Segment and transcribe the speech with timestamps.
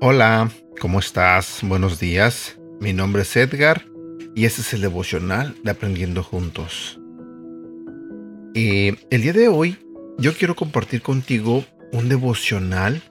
[0.00, 0.50] Hola,
[0.80, 1.60] ¿cómo estás?
[1.62, 2.58] Buenos días.
[2.80, 3.84] Mi nombre es Edgar
[4.34, 6.98] y este es el devocional de Aprendiendo Juntos.
[8.54, 9.76] Y el día de hoy
[10.16, 13.02] yo quiero compartir contigo un devocional,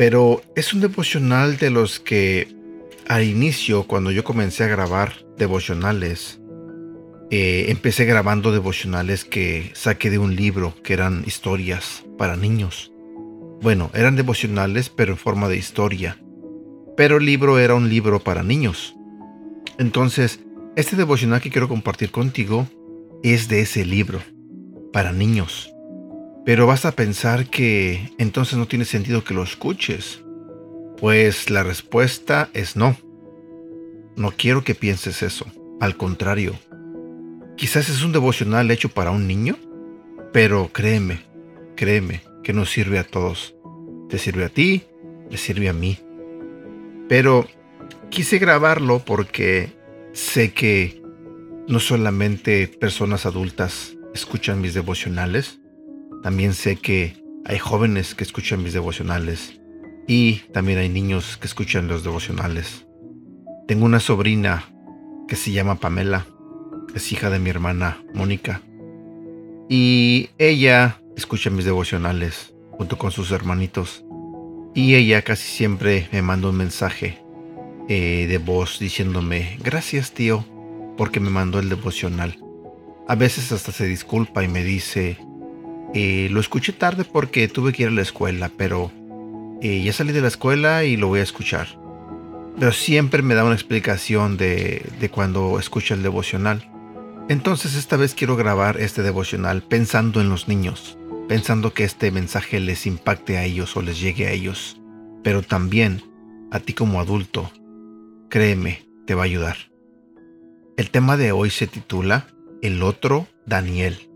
[0.00, 2.48] pero es un devocional de los que
[3.06, 6.40] al inicio, cuando yo comencé a grabar devocionales,
[7.30, 12.90] eh, empecé grabando devocionales que saqué de un libro que eran historias para niños.
[13.60, 16.16] Bueno, eran devocionales pero en forma de historia.
[16.96, 18.96] Pero el libro era un libro para niños.
[19.78, 20.40] Entonces,
[20.76, 22.66] este devocional que quiero compartir contigo
[23.22, 24.22] es de ese libro,
[24.94, 25.70] para niños.
[26.50, 30.24] Pero vas a pensar que entonces no tiene sentido que lo escuches.
[30.98, 32.96] Pues la respuesta es no.
[34.16, 35.46] No quiero que pienses eso.
[35.78, 36.58] Al contrario.
[37.56, 39.58] Quizás es un devocional hecho para un niño,
[40.32, 41.20] pero créeme,
[41.76, 43.54] créeme, que nos sirve a todos.
[44.08, 44.82] Te sirve a ti,
[45.30, 46.00] le sirve a mí.
[47.08, 47.46] Pero
[48.08, 49.72] quise grabarlo porque
[50.12, 51.00] sé que
[51.68, 55.59] no solamente personas adultas escuchan mis devocionales,
[56.22, 59.60] también sé que hay jóvenes que escuchan mis devocionales
[60.06, 62.86] y también hay niños que escuchan los devocionales.
[63.66, 64.64] Tengo una sobrina
[65.28, 66.26] que se llama Pamela,
[66.94, 68.60] es hija de mi hermana Mónica.
[69.68, 74.04] Y ella escucha mis devocionales junto con sus hermanitos.
[74.74, 77.18] Y ella casi siempre me manda un mensaje
[77.88, 80.44] eh, de voz diciéndome, gracias tío,
[80.96, 82.38] porque me mandó el devocional.
[83.08, 85.18] A veces hasta se disculpa y me dice,
[85.94, 88.90] eh, lo escuché tarde porque tuve que ir a la escuela, pero
[89.60, 91.68] eh, ya salí de la escuela y lo voy a escuchar.
[92.58, 96.68] Pero siempre me da una explicación de, de cuando escucha el devocional.
[97.28, 100.98] Entonces esta vez quiero grabar este devocional pensando en los niños
[101.30, 104.80] pensando que este mensaje les impacte a ellos o les llegue a ellos,
[105.22, 106.02] pero también
[106.50, 107.52] a ti como adulto,
[108.28, 109.56] créeme, te va a ayudar.
[110.76, 112.26] El tema de hoy se titula
[112.62, 114.09] El otro Daniel.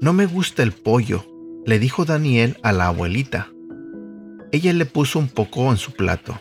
[0.00, 1.24] No me gusta el pollo,
[1.66, 3.48] le dijo Daniel a la abuelita.
[4.52, 6.38] Ella le puso un poco en su plato.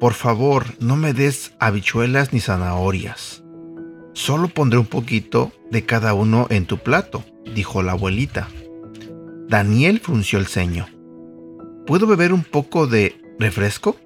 [0.00, 3.44] Por favor, no me des habichuelas ni zanahorias.
[4.14, 7.24] Solo pondré un poquito de cada uno en tu plato
[7.54, 8.48] dijo la abuelita.
[9.48, 10.86] Daniel frunció el ceño.
[11.86, 13.96] ¿Puedo beber un poco de refresco?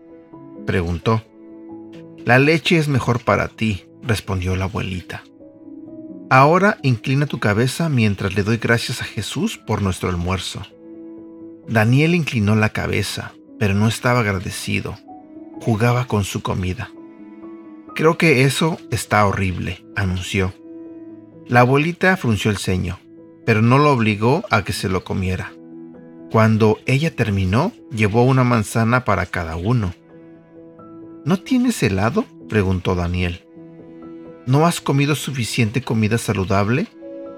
[0.67, 1.23] preguntó.
[2.25, 5.23] La leche es mejor para ti, respondió la abuelita.
[6.29, 10.63] Ahora inclina tu cabeza mientras le doy gracias a Jesús por nuestro almuerzo.
[11.69, 14.97] Daniel inclinó la cabeza, pero no estaba agradecido.
[15.61, 16.91] Jugaba con su comida.
[17.95, 20.53] Creo que eso está horrible, anunció.
[21.47, 22.99] La abuelita frunció el ceño
[23.47, 25.53] pero no lo obligó a que se lo comiera.
[26.31, 29.95] Cuando ella terminó, llevó una manzana para cada uno.
[31.25, 32.27] ¿No tienes helado?
[32.49, 33.46] preguntó Daniel.
[34.47, 36.87] ¿No has comido suficiente comida saludable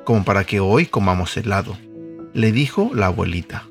[0.04, 1.78] como para que hoy comamos helado?
[2.34, 3.64] le dijo la abuelita.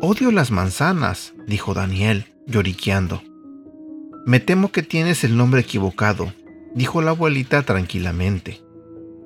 [0.00, 3.22] Odio las manzanas, dijo Daniel, lloriqueando.
[4.24, 6.32] Me temo que tienes el nombre equivocado,
[6.74, 8.62] dijo la abuelita tranquilamente.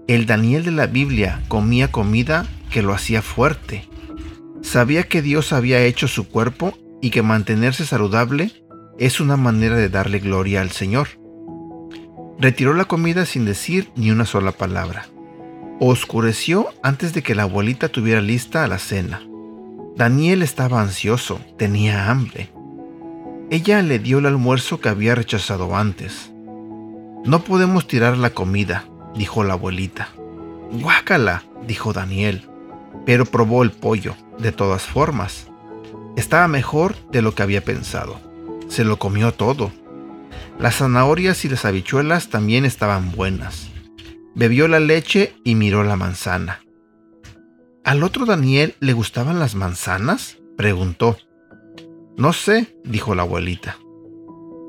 [0.09, 3.89] El Daniel de la Biblia comía comida que lo hacía fuerte.
[4.61, 8.51] Sabía que Dios había hecho su cuerpo y que mantenerse saludable
[8.99, 11.20] es una manera de darle gloria al Señor.
[12.41, 15.07] Retiró la comida sin decir ni una sola palabra.
[15.79, 19.23] Oscureció antes de que la abuelita tuviera lista la cena.
[19.97, 22.51] Daniel estaba ansioso, tenía hambre.
[23.51, 26.31] Ella le dio el almuerzo que había rechazado antes.
[27.25, 28.85] No podemos tirar la comida,
[29.15, 30.09] dijo la abuelita.
[30.73, 32.49] Guácala, dijo Daniel,
[33.05, 35.49] pero probó el pollo, de todas formas.
[36.17, 38.19] Estaba mejor de lo que había pensado.
[38.69, 39.73] Se lo comió todo.
[40.61, 43.71] Las zanahorias y las habichuelas también estaban buenas.
[44.35, 46.61] Bebió la leche y miró la manzana.
[47.85, 50.39] ¿Al otro Daniel le gustaban las manzanas?
[50.57, 51.17] preguntó.
[52.17, 53.79] No sé, dijo la abuelita.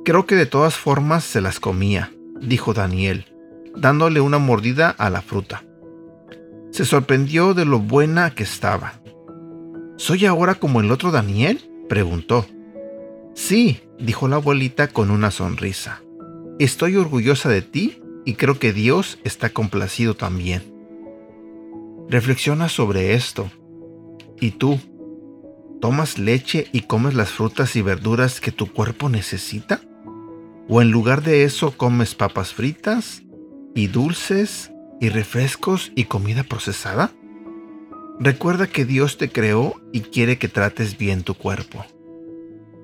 [0.05, 3.25] Creo que de todas formas se las comía, dijo Daniel
[3.75, 5.63] dándole una mordida a la fruta.
[6.71, 8.93] Se sorprendió de lo buena que estaba.
[9.97, 11.69] ¿Soy ahora como el otro Daniel?
[11.89, 12.45] preguntó.
[13.33, 16.01] Sí, dijo la abuelita con una sonrisa.
[16.59, 20.63] Estoy orgullosa de ti y creo que Dios está complacido también.
[22.09, 23.49] Reflexiona sobre esto.
[24.39, 24.79] ¿Y tú?
[25.79, 29.81] ¿Tomas leche y comes las frutas y verduras que tu cuerpo necesita?
[30.67, 33.23] ¿O en lugar de eso comes papas fritas
[33.73, 37.11] y dulces y refrescos y comida procesada?
[38.19, 41.85] Recuerda que Dios te creó y quiere que trates bien tu cuerpo.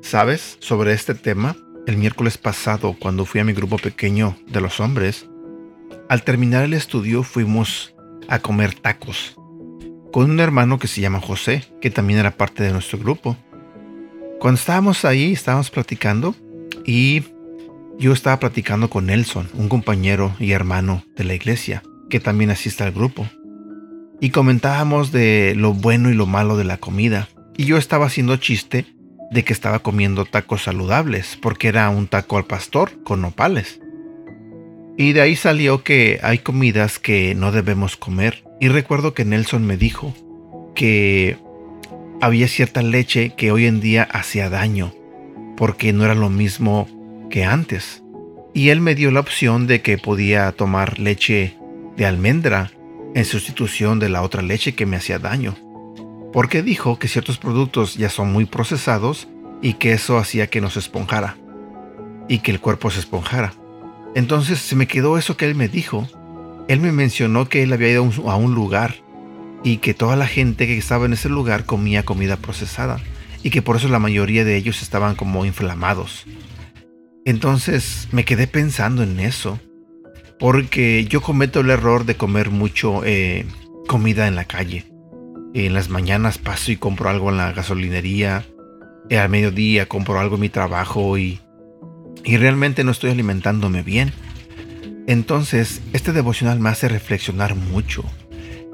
[0.08, 0.56] ¿Sabes?
[0.62, 5.28] Sobre este tema, el miércoles pasado, cuando fui a mi grupo pequeño de los hombres,
[6.08, 7.94] al terminar el estudio fuimos
[8.30, 9.36] a comer tacos
[10.14, 13.36] con un hermano que se llama José, que también era parte de nuestro grupo.
[14.40, 16.36] Cuando estábamos ahí, estábamos platicando
[16.86, 17.24] y
[18.00, 22.82] yo estaba platicando con Nelson, un compañero y hermano de la iglesia, que también asiste
[22.82, 23.28] al grupo.
[24.22, 27.28] Y comentábamos de lo bueno y lo malo de la comida.
[27.58, 28.86] Y yo estaba haciendo chiste
[29.32, 33.80] de que estaba comiendo tacos saludables, porque era un taco al pastor con nopales.
[34.98, 38.44] Y de ahí salió que hay comidas que no debemos comer.
[38.60, 40.16] Y recuerdo que Nelson me dijo
[40.74, 41.38] que
[42.20, 44.94] había cierta leche que hoy en día hacía daño,
[45.56, 46.88] porque no era lo mismo
[47.30, 48.04] que antes.
[48.54, 51.56] Y él me dio la opción de que podía tomar leche
[51.96, 52.72] de almendra
[53.14, 55.56] en sustitución de la otra leche que me hacía daño.
[56.34, 59.28] Porque dijo que ciertos productos ya son muy procesados
[59.62, 61.38] y que eso hacía que nos esponjara
[62.28, 63.54] y que el cuerpo se esponjara.
[64.16, 66.08] Entonces se me quedó eso que él me dijo.
[66.68, 68.96] Él me mencionó que él había ido a un lugar
[69.64, 73.00] y que toda la gente que estaba en ese lugar comía comida procesada
[73.44, 76.26] y que por eso la mayoría de ellos estaban como inflamados.
[77.26, 79.60] Entonces me quedé pensando en eso,
[80.40, 83.46] porque yo cometo el error de comer mucho eh,
[83.88, 84.86] comida en la calle.
[85.66, 88.46] En las mañanas paso y compro algo en la gasolinería,
[89.10, 91.40] al mediodía compro algo en mi trabajo y
[92.24, 94.12] y realmente no estoy alimentándome bien.
[95.08, 98.04] Entonces, este devocional me hace reflexionar mucho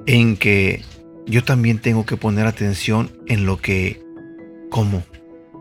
[0.08, 0.82] en que
[1.28, 4.02] yo también tengo que poner atención en lo que
[4.70, 5.04] como,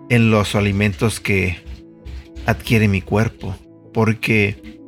[0.08, 1.58] en los alimentos que
[2.46, 3.54] adquiere mi cuerpo,
[3.92, 4.80] porque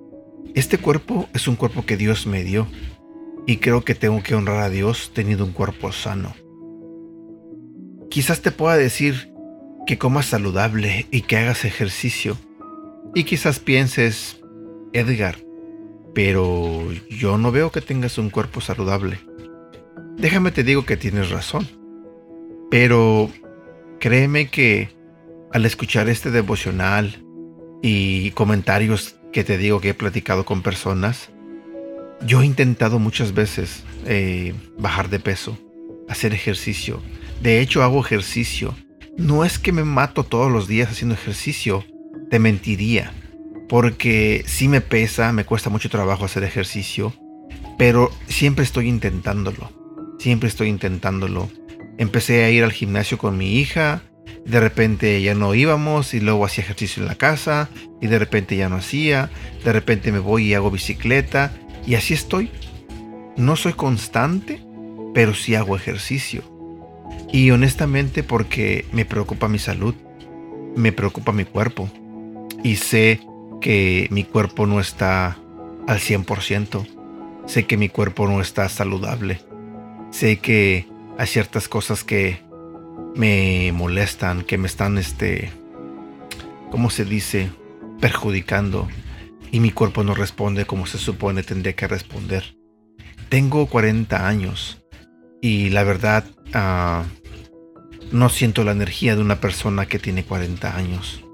[0.54, 2.66] este cuerpo es un cuerpo que Dios me dio
[3.46, 6.34] y creo que tengo que honrar a Dios teniendo un cuerpo sano.
[8.10, 9.32] Quizás te pueda decir
[9.86, 12.36] que comas saludable y que hagas ejercicio,
[13.14, 14.40] y quizás pienses,
[14.92, 15.36] Edgar,
[16.14, 19.20] pero yo no veo que tengas un cuerpo saludable.
[20.16, 21.68] Déjame te digo que tienes razón.
[22.70, 23.30] Pero
[24.00, 24.88] créeme que
[25.52, 27.24] al escuchar este devocional
[27.82, 31.30] y comentarios que te digo que he platicado con personas,
[32.22, 35.58] yo he intentado muchas veces eh, bajar de peso,
[36.08, 37.02] hacer ejercicio.
[37.42, 38.74] De hecho, hago ejercicio.
[39.16, 41.84] No es que me mato todos los días haciendo ejercicio,
[42.30, 43.12] te mentiría,
[43.68, 47.14] porque sí me pesa, me cuesta mucho trabajo hacer ejercicio,
[47.78, 49.70] pero siempre estoy intentándolo,
[50.18, 51.48] siempre estoy intentándolo.
[51.96, 54.02] Empecé a ir al gimnasio con mi hija,
[54.44, 57.68] de repente ya no íbamos y luego hacía ejercicio en la casa
[58.00, 59.30] y de repente ya no hacía,
[59.64, 61.52] de repente me voy y hago bicicleta
[61.86, 62.50] y así estoy.
[63.36, 64.60] No soy constante,
[65.12, 66.42] pero sí hago ejercicio.
[67.32, 69.94] Y honestamente porque me preocupa mi salud,
[70.76, 71.88] me preocupa mi cuerpo
[72.62, 73.20] y sé
[73.60, 75.38] que mi cuerpo no está
[75.86, 76.86] al 100%.
[77.46, 79.40] Sé que mi cuerpo no está saludable.
[80.10, 80.86] Sé que
[81.18, 82.38] hay ciertas cosas que
[83.14, 85.50] me molestan, que me están, este,
[86.70, 87.50] ¿cómo se dice?
[88.00, 88.88] Perjudicando.
[89.54, 92.56] Y mi cuerpo no responde como se supone tendría que responder.
[93.28, 94.84] Tengo 40 años
[95.40, 97.04] y la verdad ah,
[98.10, 101.24] no siento la energía de una persona que tiene 40 años.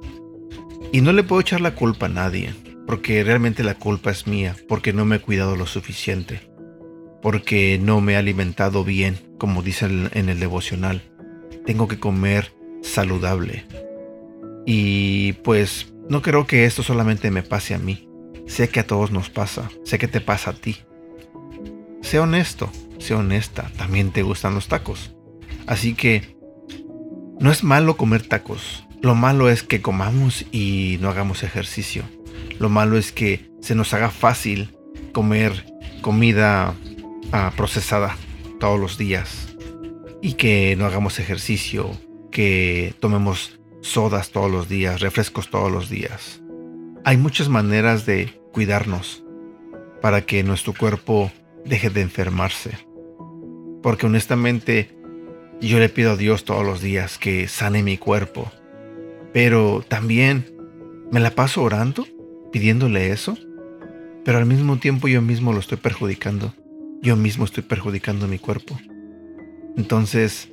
[0.92, 2.52] Y no le puedo echar la culpa a nadie,
[2.86, 6.52] porque realmente la culpa es mía, porque no me he cuidado lo suficiente,
[7.22, 11.00] porque no me he alimentado bien, como dice en el devocional.
[11.64, 13.64] Tengo que comer saludable.
[14.66, 18.09] Y pues no creo que esto solamente me pase a mí.
[18.50, 20.78] Sé que a todos nos pasa, sé que te pasa a ti.
[22.02, 25.14] Sé honesto, sé honesta, también te gustan los tacos.
[25.68, 26.36] Así que
[27.38, 32.02] no es malo comer tacos, lo malo es que comamos y no hagamos ejercicio.
[32.58, 34.76] Lo malo es que se nos haga fácil
[35.12, 36.74] comer comida
[37.30, 38.16] ah, procesada
[38.58, 39.56] todos los días
[40.20, 41.92] y que no hagamos ejercicio,
[42.32, 46.42] que tomemos sodas todos los días, refrescos todos los días.
[47.04, 49.24] Hay muchas maneras de cuidarnos
[50.00, 51.30] para que nuestro cuerpo
[51.64, 52.78] deje de enfermarse.
[53.82, 54.90] Porque honestamente
[55.60, 58.50] yo le pido a Dios todos los días que sane mi cuerpo
[59.32, 60.44] pero también
[61.10, 62.06] me la paso orando,
[62.52, 63.36] pidiéndole eso,
[64.24, 66.54] pero al mismo tiempo yo mismo lo estoy perjudicando.
[67.02, 68.78] Yo mismo estoy perjudicando mi cuerpo.
[69.76, 70.50] Entonces,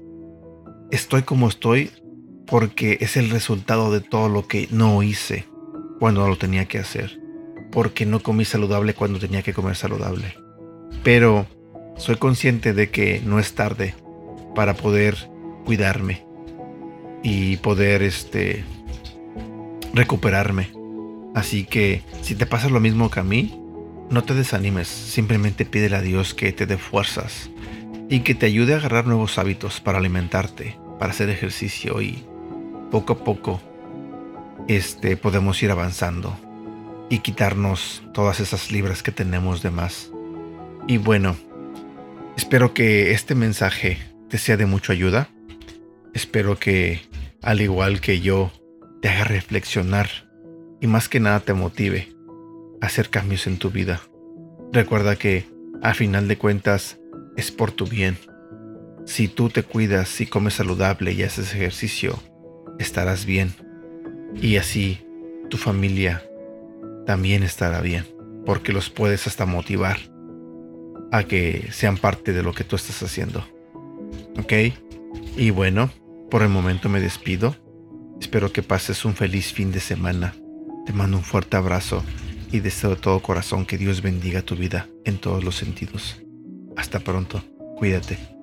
[0.91, 1.91] estoy como estoy
[2.45, 5.45] porque es el resultado de todo lo que no hice
[5.99, 7.19] cuando lo tenía que hacer.
[7.77, 10.35] Porque no comí saludable cuando tenía que comer saludable.
[11.03, 11.45] Pero
[11.95, 13.93] soy consciente de que no es tarde
[14.55, 15.29] para poder
[15.63, 16.25] cuidarme
[17.21, 18.63] y poder este
[19.93, 20.71] recuperarme.
[21.35, 23.61] Así que si te pasa lo mismo que a mí,
[24.09, 27.51] no te desanimes, simplemente pídele a Dios que te dé fuerzas
[28.09, 32.25] y que te ayude a agarrar nuevos hábitos para alimentarte, para hacer ejercicio y
[32.89, 33.61] poco a poco
[34.67, 36.35] este podemos ir avanzando
[37.09, 40.11] y quitarnos todas esas libras que tenemos de más.
[40.87, 41.35] Y bueno,
[42.37, 43.97] espero que este mensaje
[44.29, 45.29] te sea de mucha ayuda.
[46.13, 47.01] Espero que,
[47.41, 48.51] al igual que yo,
[49.01, 50.09] te haga reflexionar
[50.81, 52.09] y más que nada te motive
[52.81, 54.01] a hacer cambios en tu vida.
[54.71, 55.47] Recuerda que,
[55.81, 56.99] a final de cuentas,
[57.35, 58.17] es por tu bien.
[59.05, 62.19] Si tú te cuidas y comes saludable y haces ejercicio,
[62.79, 63.53] estarás bien.
[64.41, 64.99] Y así
[65.49, 66.26] tu familia
[67.07, 68.05] también estará bien,
[68.45, 69.97] porque los puedes hasta motivar
[71.11, 73.47] a que sean parte de lo que tú estás haciendo.
[74.37, 74.53] ¿Ok?
[75.37, 75.89] Y bueno,
[76.29, 77.55] por el momento me despido.
[78.19, 80.35] Espero que pases un feliz fin de semana.
[80.85, 82.03] Te mando un fuerte abrazo
[82.51, 86.21] y deseo de todo corazón que Dios bendiga tu vida en todos los sentidos.
[86.75, 87.41] Hasta pronto.
[87.77, 88.36] Cuídate.